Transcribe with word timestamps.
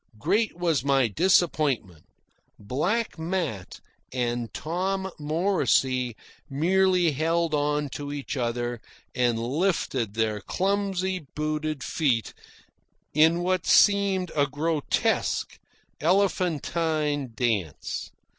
Great 0.17 0.57
was 0.57 0.83
my 0.83 1.07
disappointment. 1.07 2.05
Black 2.57 3.19
Matt 3.19 3.79
and 4.11 4.51
Tom 4.51 5.11
Morrisey 5.19 6.15
merely 6.49 7.11
held 7.11 7.53
on 7.53 7.87
to 7.89 8.11
each 8.11 8.35
other 8.35 8.81
and 9.13 9.37
lifted 9.37 10.15
their 10.15 10.41
clumsy 10.41 11.19
booted 11.35 11.83
feet 11.83 12.33
in 13.13 13.43
what 13.43 13.67
seemed 13.67 14.31
a 14.35 14.47
grotesque, 14.47 15.59
elephantine 16.01 17.33
dance. 17.35 18.09